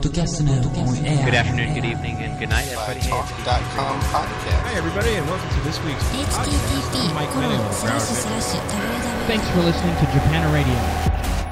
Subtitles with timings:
[0.00, 0.64] Good afternoon,
[1.74, 3.00] good evening, and good night, everybody.
[3.00, 4.62] Talk.com podcast.
[4.64, 6.48] Hi, everybody, and welcome to this week's podcast.
[7.12, 7.28] Mike
[9.28, 10.72] Thanks for listening to Japan Radio.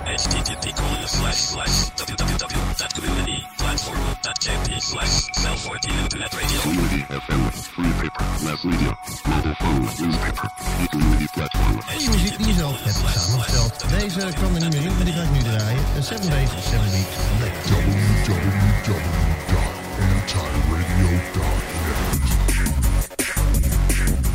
[0.08, 6.60] http colon slash slash www.communityplatform.jp slash cell 14 internet radio.
[6.60, 8.96] Community FM, free paper, mass media,
[9.28, 10.48] mobile phone, newspaper,
[10.90, 11.76] community platform.
[11.94, 13.84] Als je muziek die je zelf hebt samengesteld.
[13.98, 15.80] Deze kwam er niet meer in, maar die ga ik nu draaien.
[16.00, 17.16] 7 days, 7 weeks,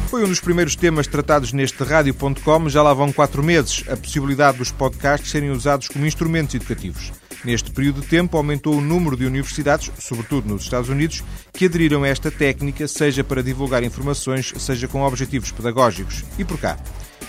[0.10, 2.70] Foi um dos primeiros temas tratados neste rádio.com.
[2.70, 7.12] Já lá vão quatro meses a possibilidade dos podcasts serem usados como instrumentos educativos.
[7.44, 12.04] Neste período de tempo, aumentou o número de universidades, sobretudo nos Estados Unidos, que aderiram
[12.04, 16.24] a esta técnica, seja para divulgar informações, seja com objetivos pedagógicos.
[16.38, 16.78] E por cá?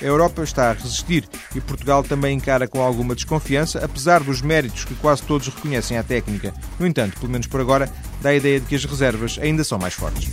[0.00, 4.84] A Europa está a resistir e Portugal também encara com alguma desconfiança, apesar dos méritos
[4.84, 6.52] que quase todos reconhecem à técnica.
[6.78, 9.78] No entanto, pelo menos por agora, dá a ideia de que as reservas ainda são
[9.78, 10.30] mais fortes.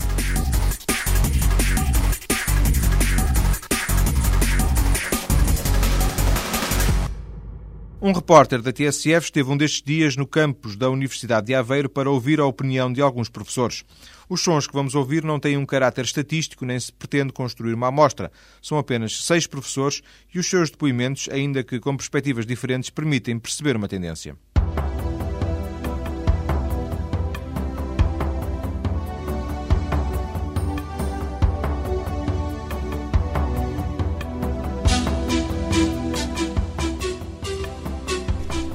[8.12, 12.10] Um repórter da TSF esteve um destes dias no campus da Universidade de Aveiro para
[12.10, 13.86] ouvir a opinião de alguns professores.
[14.28, 17.88] Os sons que vamos ouvir não têm um caráter estatístico nem se pretende construir uma
[17.88, 18.30] amostra.
[18.62, 20.02] São apenas seis professores
[20.36, 24.36] e os seus depoimentos, ainda que com perspectivas diferentes, permitem perceber uma tendência.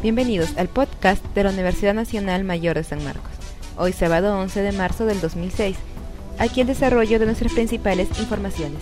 [0.07, 3.33] Bienvenidos al podcast de la Universidad Nacional Mayor de San Marcos.
[3.77, 5.77] Hoy sábado 11 de marzo del 2006.
[6.39, 8.79] Aquí el desarrollo de nuestras principales informaciones.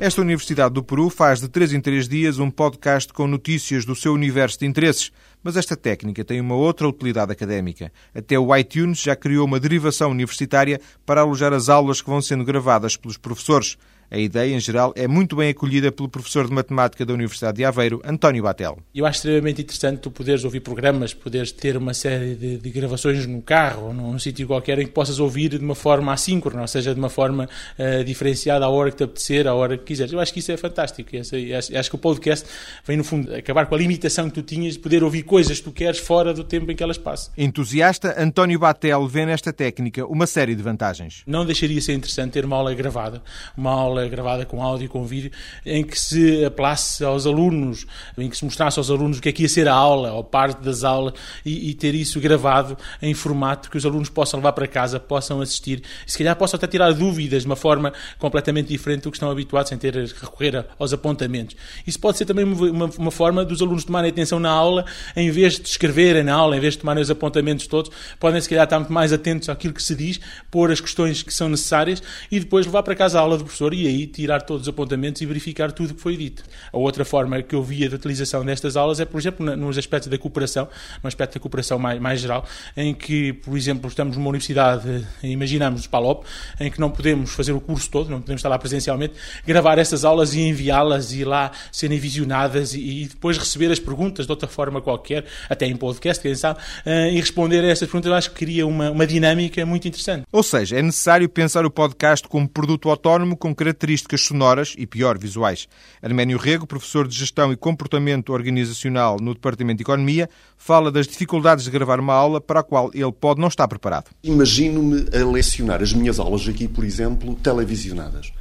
[0.00, 3.94] Esta Universidade do Peru faz de três em três dias um podcast com notícias do
[3.94, 5.12] seu universo de interesses.
[5.40, 7.92] Mas esta técnica tem uma outra utilidade académica.
[8.12, 12.44] Até o iTunes já criou uma derivação universitária para alojar as aulas que vão sendo
[12.44, 13.78] gravadas pelos professores.
[14.10, 17.64] A ideia, em geral, é muito bem acolhida pelo professor de matemática da Universidade de
[17.64, 18.78] Aveiro, António Batel.
[18.94, 23.26] Eu acho extremamente interessante tu poderes ouvir programas, poderes ter uma série de, de gravações
[23.26, 26.62] no carro ou num, num sítio qualquer em que possas ouvir de uma forma assíncrona,
[26.62, 27.48] ou seja, de uma forma
[27.78, 30.12] uh, diferenciada à hora que te apetecer, à hora que quiseres.
[30.12, 31.10] Eu acho que isso é fantástico.
[31.16, 32.46] Acho, acho, que o podcast
[32.84, 35.64] vem, no fundo, acabar com a limitação que tu tinhas de poder ouvir coisas que
[35.64, 37.32] tu queres fora do tempo em que elas passam.
[37.36, 41.22] Entusiasta, António Batel vê nesta técnica uma série de vantagens.
[41.26, 43.22] Não deixaria ser interessante ter uma aula gravada,
[43.56, 45.30] uma aula gravada com áudio e com vídeo,
[45.64, 47.86] em que se apelasse aos alunos,
[48.18, 50.24] em que se mostrasse aos alunos o que é que ia ser a aula, ou
[50.24, 51.14] parte das aulas,
[51.44, 55.40] e, e, ter isso gravado em formato que os alunos possam levar para casa, possam
[55.40, 59.16] assistir, e se calhar possam até tirar dúvidas de uma forma completamente diferente do que
[59.16, 61.56] estão habituados, sem ter que recorrer aos apontamentos.
[61.86, 65.58] Isso pode ser também uma, uma forma dos alunos tomarem atenção na aula, em vez
[65.58, 68.78] de escreverem na aula, em vez de tomarem os apontamentos todos, podem se calhar estar
[68.78, 70.20] muito mais atentos àquilo que se diz,
[70.50, 73.72] pôr as questões que são necessárias e depois levar para casa a aula do professor
[73.74, 76.42] e aí tirar todos os apontamentos e verificar tudo o que foi dito.
[76.72, 80.08] A outra forma que eu via de utilização destas aulas é, por exemplo, nos aspectos
[80.08, 80.68] da cooperação,
[81.02, 82.44] um aspecto da cooperação mais, mais geral,
[82.76, 86.24] em que, por exemplo, estamos numa universidade, imaginamos, PALOP,
[86.60, 89.14] em que não podemos fazer o curso todo, não podemos estar lá presencialmente,
[89.46, 94.26] gravar essas aulas e enviá-las e lá serem visionadas e, e, depois receber as perguntas
[94.26, 98.12] de outra forma qualquer, até em podcast, quem sabe, uh, e responder a essas perguntas,
[98.12, 100.24] acho que cria uma, uma dinâmica muito interessante.
[100.32, 103.75] Ou seja, é necessário pensar o podcast como produto autónomo com características
[104.18, 105.68] sonoras e, pior, visuais.
[106.02, 111.64] Arménio Rego, professor de Gestão e Comportamento Organizacional no Departamento de Economia, fala das dificuldades
[111.64, 114.06] de gravar uma aula para a qual ele pode não estar preparado.
[114.22, 118.32] Imagino-me a lecionar as minhas aulas aqui, por exemplo, televisionadas.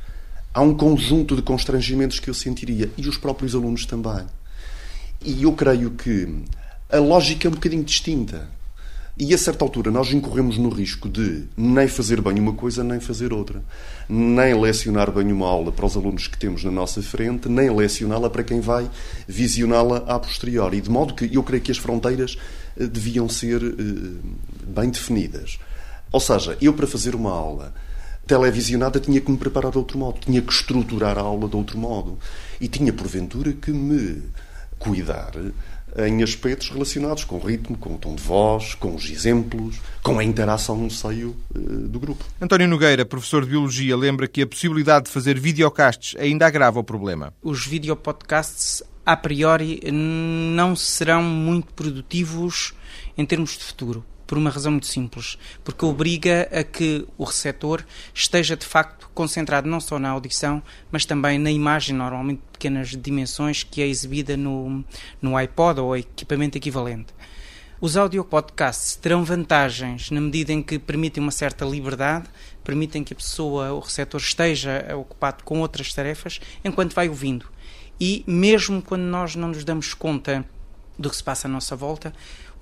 [0.53, 4.25] Há um conjunto de constrangimentos que eu sentiria, e os próprios alunos também.
[5.23, 6.43] E eu creio que
[6.89, 8.49] a lógica é um bocadinho distinta.
[9.17, 12.99] E a certa altura nós incorremos no risco de nem fazer bem uma coisa, nem
[12.99, 13.63] fazer outra.
[14.09, 18.29] Nem lecionar bem uma aula para os alunos que temos na nossa frente, nem lecioná-la
[18.29, 18.89] para quem vai
[19.25, 20.81] visioná-la a posteriori.
[20.81, 22.37] De modo que eu creio que as fronteiras
[22.75, 23.61] deviam ser
[24.67, 25.59] bem definidas.
[26.11, 27.73] Ou seja, eu para fazer uma aula
[28.27, 31.77] televisionada tinha que me preparar de outro modo, tinha que estruturar a aula de outro
[31.77, 32.19] modo.
[32.59, 34.23] E tinha, porventura, que me
[34.77, 35.31] cuidar
[35.97, 40.19] em aspectos relacionados com o ritmo, com o tom de voz, com os exemplos, com
[40.19, 42.25] a interação no seio uh, do grupo.
[42.41, 46.83] António Nogueira, professor de Biologia, lembra que a possibilidade de fazer videocasts ainda agrava o
[46.83, 47.33] problema.
[47.41, 52.73] Os videopodcasts, a priori, não serão muito produtivos
[53.17, 57.83] em termos de futuro por uma razão muito simples, porque obriga a que o receptor
[58.13, 60.61] esteja de facto concentrado não só na audição,
[60.91, 64.83] mas também na imagem, normalmente de pequenas dimensões, que é exibida no,
[65.21, 67.13] no iPod ou equipamento equivalente.
[67.79, 72.27] Os audiopodcasts terão vantagens na medida em que permitem uma certa liberdade,
[72.63, 77.45] permitem que a pessoa, o receptor, esteja ocupado com outras tarefas enquanto vai ouvindo.
[77.99, 80.45] E mesmo quando nós não nos damos conta
[80.97, 82.13] do que se passa à nossa volta,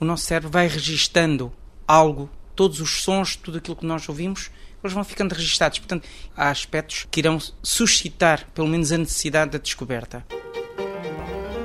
[0.03, 1.51] o nosso cérebro vai registando
[1.87, 4.51] algo, todos os sons, tudo aquilo que nós ouvimos,
[4.83, 5.79] eles vão ficando registados.
[5.79, 10.25] Portanto, há aspectos que irão suscitar, pelo menos, a necessidade da descoberta.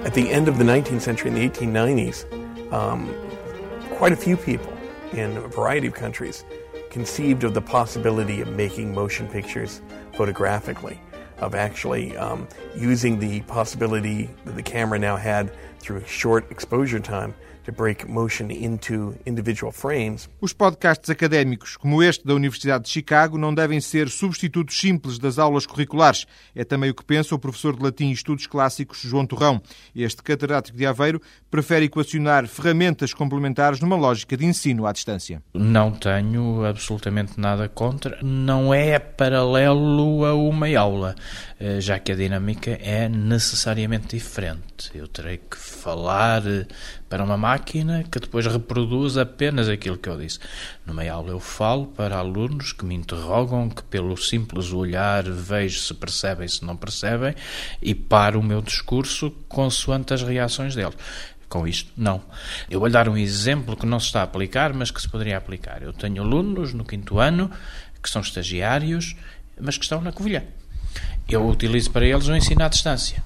[0.05, 2.25] At the end of the 19th century, in the 1890s,
[2.73, 3.09] um,
[3.99, 4.73] quite a few people
[5.13, 6.45] in a variety of countries
[6.91, 9.83] conceived of the possibility of making motion pictures
[10.17, 10.99] photographically,
[11.39, 12.47] of actually um,
[12.77, 15.51] using the possibility that the camera now had
[15.81, 17.35] through short exposure time
[17.69, 20.29] to break motion into individual frames.
[20.41, 25.39] Os podcasts académicos, como este da Universidade de Chicago, não devem ser substitutos simples das
[25.39, 26.27] aulas curriculares.
[26.55, 29.61] É também o que pensa o professor de Latim e Estudos Clássicos João Torrão.
[29.95, 31.21] Este catedrático de Aveiro
[31.51, 35.43] prefere equacionar ferramentas complementares numa lógica de ensino à distância.
[35.53, 38.19] Não tenho absolutamente nada contra.
[38.23, 41.15] Não é paralelo a uma aula,
[41.61, 44.91] eh, já que a dinâmica é necessariamente diferente.
[44.95, 46.67] Eu terei que falar eh,
[47.09, 50.39] para uma máquina que depois reproduz apenas aquilo que eu disse.
[50.85, 55.95] Numa aula eu falo para alunos que me interrogam, que pelo simples olhar vejo se
[55.95, 57.35] percebem, se não percebem,
[57.81, 60.97] e paro o meu discurso consoante as reações deles.
[61.49, 62.21] Com isto, não.
[62.69, 65.39] Eu vou dar um exemplo que não se está a aplicar, mas que se poderia
[65.39, 65.83] aplicar.
[65.83, 67.51] Eu tenho alunos no quinto ano
[68.03, 69.17] que são estagiários,
[69.59, 70.43] mas que estão na Covilhã.
[71.29, 73.23] Eu utilizo para eles o ensino à distância.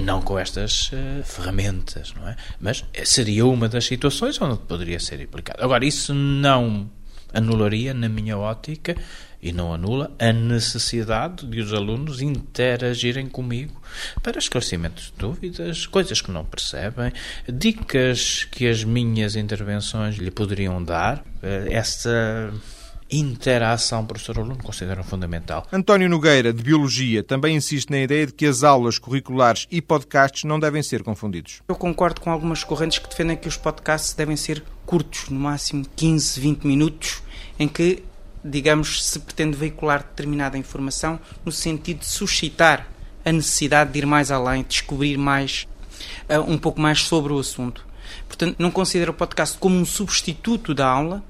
[0.00, 2.36] Não com estas uh, ferramentas, não é?
[2.60, 5.62] Mas seria uma das situações onde poderia ser aplicado.
[5.62, 6.90] Agora, isso não
[7.32, 8.96] anularia, na minha ótica,
[9.42, 13.80] e não anula, a necessidade de os alunos interagirem comigo
[14.22, 17.12] para esclarecimento de dúvidas, coisas que não percebem,
[17.46, 21.18] dicas que as minhas intervenções lhe poderiam dar.
[21.42, 22.52] Uh, esta
[23.10, 25.66] interação professor-aluno consideram fundamental.
[25.72, 30.44] António Nogueira, de Biologia, também insiste na ideia de que as aulas curriculares e podcasts
[30.44, 31.62] não devem ser confundidos.
[31.68, 35.84] Eu concordo com algumas correntes que defendem que os podcasts devem ser curtos, no máximo
[35.96, 37.22] 15, 20 minutos,
[37.58, 38.02] em que,
[38.44, 42.88] digamos, se pretende veicular determinada informação no sentido de suscitar
[43.24, 45.66] a necessidade de ir mais além, descobrir mais,
[46.28, 47.86] uh, um pouco mais sobre o assunto.
[48.28, 51.22] Portanto, não considero o podcast como um substituto da aula,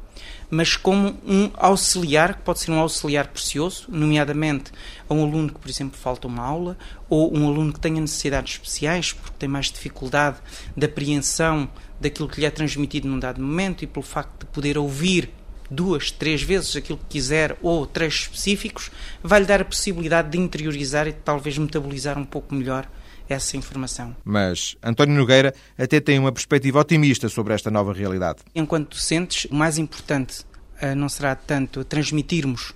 [0.51, 4.73] mas como um auxiliar, que pode ser um auxiliar precioso, nomeadamente
[5.09, 6.77] a um aluno que, por exemplo, falta uma aula,
[7.09, 10.39] ou um aluno que tenha necessidades especiais, porque tem mais dificuldade
[10.77, 11.69] de apreensão
[12.01, 15.31] daquilo que lhe é transmitido num dado momento e pelo facto de poder ouvir
[15.71, 18.91] duas, três vezes aquilo que quiser ou trechos específicos,
[19.23, 22.87] vai-lhe dar a possibilidade de interiorizar e de talvez metabolizar um pouco melhor
[23.29, 24.15] essa informação.
[24.25, 28.41] Mas António Nogueira até tem uma perspectiva otimista sobre esta nova realidade.
[28.55, 30.45] Enquanto docentes, o mais importante
[30.83, 32.73] uh, não será tanto transmitirmos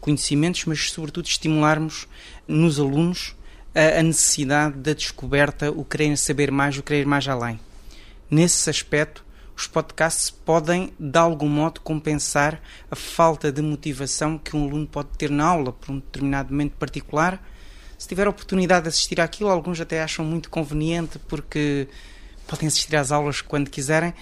[0.00, 2.08] conhecimentos, mas sobretudo estimularmos
[2.46, 3.28] nos alunos
[3.74, 7.58] uh, a necessidade da descoberta, o querer saber mais, o querer mais além.
[8.30, 9.24] Nesse aspecto,
[9.54, 12.60] os podcasts podem, de algum modo, compensar
[12.90, 16.72] a falta de motivação que um aluno pode ter na aula por um determinado momento
[16.72, 17.40] particular
[18.02, 21.86] se tiver a oportunidade de assistir àquilo, alguns até acham muito conveniente porque
[22.48, 24.12] podem assistir às aulas quando quiserem.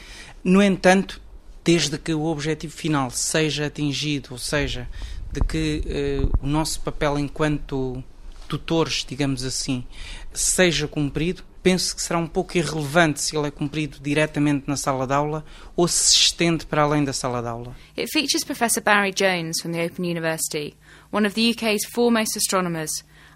[0.45, 1.19] No entanto,
[1.65, 4.87] desde que o objetivo final seja atingido, ou seja,
[5.33, 5.83] de que
[6.23, 8.05] uh, o nosso papel enquanto
[8.47, 9.83] tutores, digamos assim,
[10.31, 15.07] seja cumprido, penso que será um pouco irrelevante se ele é cumprido diretamente na sala
[15.07, 15.43] de aula
[15.75, 17.75] ou se se estende para além da sala de aula.
[17.97, 20.77] It features Professor Barry Jones from the Open University,
[21.11, 22.91] one of the UK's foremost astronomers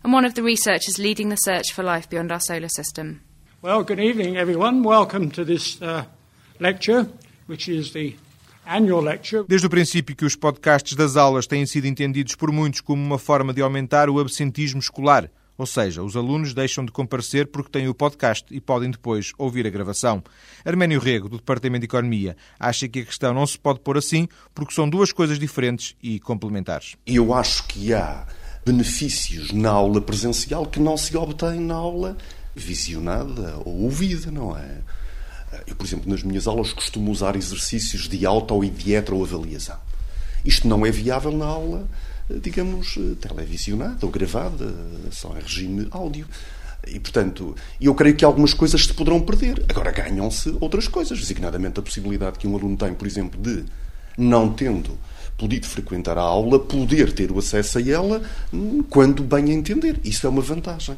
[0.04, 3.20] and one of the researchers leading the search for life beyond our solar system.
[3.62, 4.82] Well, good evening, everyone.
[4.82, 6.04] Welcome to this uh,
[6.60, 7.08] lecture,
[7.46, 8.14] which is the
[8.66, 9.44] annual lecture.
[9.48, 13.18] Desde o princípio que os podcasts das aulas têm sido entendidos por muitos como uma
[13.18, 15.30] forma de aumentar o absentismo escolar.
[15.56, 19.64] Ou seja, os alunos deixam de comparecer porque têm o podcast e podem depois ouvir
[19.66, 20.22] a gravação.
[20.64, 24.28] Arménio Rego, do Departamento de Economia, acha que a questão não se pode pôr assim
[24.52, 26.96] porque são duas coisas diferentes e complementares.
[27.06, 28.26] Eu acho que há
[28.64, 32.16] benefícios na aula presencial que não se obtém na aula
[32.54, 34.78] visionada ou ouvida, não é?
[35.66, 39.76] Eu, por exemplo, nas minhas aulas costumo usar exercícios de auto e de heteroavaliação.
[40.44, 41.88] Isto não é viável na aula,
[42.42, 44.74] digamos, televisionada ou gravada,
[45.10, 46.26] só em regime áudio.
[46.86, 49.64] E, portanto, eu creio que algumas coisas se poderão perder.
[49.68, 53.64] Agora ganham-se outras coisas, designadamente a possibilidade que um aluno tem, por exemplo, de,
[54.16, 54.98] não tendo
[55.36, 58.22] podido frequentar a aula, poder ter o acesso a ela
[58.88, 60.00] quando bem entender.
[60.04, 60.96] Isso é uma vantagem.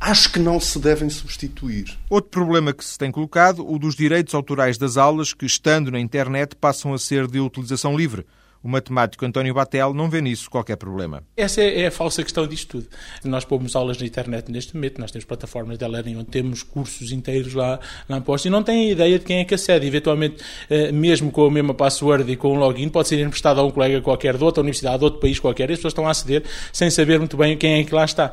[0.00, 1.96] acho que não se devem substituir.
[2.10, 6.00] Outro problema que se tem colocado, o dos direitos autorais das aulas que, estando na
[6.00, 8.26] internet, passam a ser de utilização livre.
[8.62, 11.24] O matemático António Batel não vê nisso qualquer problema.
[11.36, 12.88] Essa é, a falsa questão disto tudo.
[13.24, 17.10] Nós pomos aulas na internet neste momento, nós temos plataformas de learning onde temos cursos
[17.10, 19.84] inteiros lá, lá postos e não têm ideia de quem é que acede.
[19.86, 20.36] Eventualmente,
[20.70, 23.70] eh, mesmo com a mesma password e com o login, pode ser emprestado a um
[23.70, 26.44] colega qualquer de outra universidade, de outro país qualquer, e as pessoas estão a aceder
[26.72, 28.30] sem saber muito bem quem é que lá está.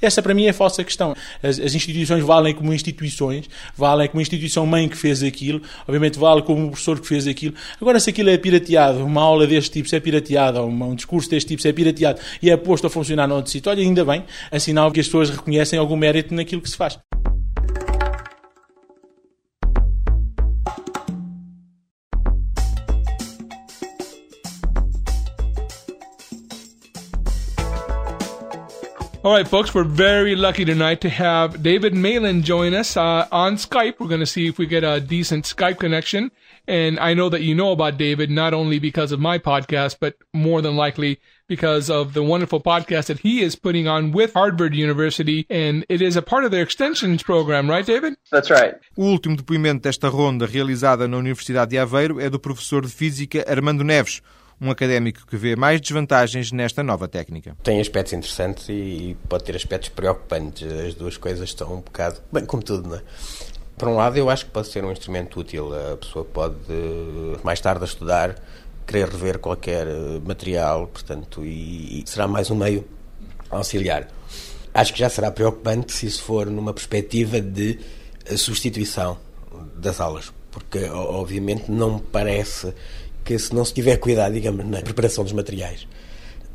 [0.00, 1.14] Essa para mim é a falsa questão.
[1.42, 6.40] As, as instituições valem como instituições, valem como instituição mãe que fez aquilo, obviamente vale
[6.40, 7.54] como professor que fez aquilo.
[7.78, 11.28] Agora, se aquilo é pirateado, uma aula deste deste tipo é pirateado, ou um discurso
[11.28, 14.58] deste tipo é pirateado e é posto a funcionar noutro sítio, olha, ainda bem, é
[14.58, 16.98] sinal que as pessoas reconhecem algum mérito naquilo que se faz.
[29.26, 33.56] All right, folks, we're very lucky tonight to have David Malin join us uh, on
[33.56, 33.98] Skype.
[33.98, 36.30] We're going to see if we get a decent Skype connection.
[36.68, 40.14] And I know that you know about David not only because of my podcast, but
[40.32, 41.18] more than likely
[41.48, 45.44] because of the wonderful podcast that he is putting on with Harvard University.
[45.50, 48.14] And it is a part of their extensions program, right, David?
[48.30, 48.76] That's right.
[48.96, 53.44] O último depoimento desta ronda realizada na Universidade de Aveiro é do professor de Física
[53.48, 54.22] Armando Neves.
[54.60, 57.56] Um académico que vê mais desvantagens nesta nova técnica.
[57.62, 60.70] Tem aspectos interessantes e pode ter aspectos preocupantes.
[60.72, 62.20] As duas coisas estão um bocado.
[62.32, 63.02] Bem, como tudo, não é?
[63.76, 65.70] Por um lado, eu acho que pode ser um instrumento útil.
[65.92, 66.56] A pessoa pode,
[67.44, 68.34] mais tarde, a estudar,
[68.86, 69.86] querer rever qualquer
[70.24, 72.86] material, portanto, e, e será mais um meio
[73.50, 74.08] auxiliar.
[74.72, 77.78] Acho que já será preocupante se isso for numa perspectiva de
[78.36, 79.18] substituição
[79.74, 82.74] das aulas, porque, obviamente, não me parece
[83.26, 85.86] que se não se tiver cuidado, digamos, na preparação dos materiais,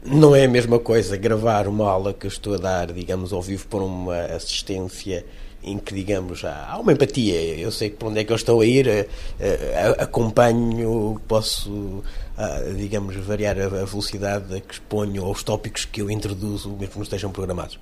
[0.04, 3.42] não é a mesma coisa gravar uma aula que eu estou a dar, digamos, ao
[3.42, 5.26] vivo por uma assistência
[5.62, 7.40] em que, digamos, há uma empatia.
[7.60, 9.08] Eu sei por onde é que eu estou a ir, eh,
[9.40, 12.02] eh, acompanho, posso,
[12.38, 16.98] ah, digamos, variar a velocidade a que exponho aos tópicos que eu introduzo, mesmo que
[16.98, 17.78] não estejam programados.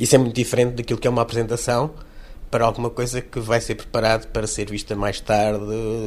[0.00, 1.92] Isso é muito diferente daquilo que é uma apresentação
[2.50, 5.64] para alguma coisa que vai ser preparado para ser vista mais tarde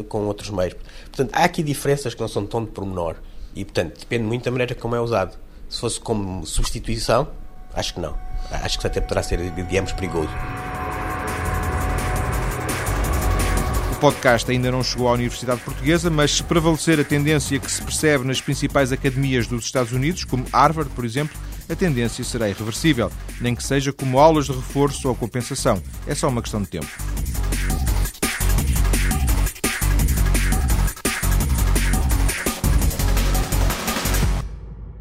[0.07, 0.75] com outros meios.
[1.05, 3.15] Portanto, há aqui diferenças que não são tão de pormenor
[3.55, 5.37] e, portanto, depende muito da maneira como é usado.
[5.69, 7.27] Se fosse como substituição,
[7.73, 8.17] acho que não.
[8.51, 10.29] Acho que até poderá ser, digamos, perigoso.
[13.91, 17.81] O podcast ainda não chegou à Universidade Portuguesa, mas se prevalecer a tendência que se
[17.81, 21.35] percebe nas principais academias dos Estados Unidos, como Harvard, por exemplo,
[21.69, 25.81] a tendência será irreversível, nem que seja como aulas de reforço ou compensação.
[26.05, 26.87] É só uma questão de tempo.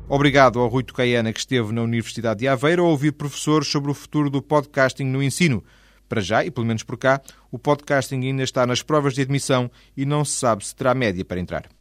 [0.08, 3.94] Obrigado ao Rui Tocaiana, que esteve na Universidade de Aveiro, a ouvir professores sobre o
[3.94, 5.64] futuro do podcasting no ensino.
[6.08, 7.20] Para já, e pelo menos por cá,
[7.50, 11.24] o podcasting ainda está nas provas de admissão e não se sabe se terá média
[11.24, 11.76] para entrar.